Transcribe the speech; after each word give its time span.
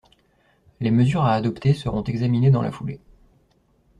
Les 0.79 0.89
mesures 0.89 1.21
à 1.25 1.33
adopter 1.35 1.75
seront 1.75 2.03
examinées 2.03 2.49
dans 2.49 2.63
la 2.63 2.71
foulée. 2.71 2.99